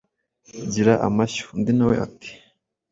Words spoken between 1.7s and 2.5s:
na we ati:“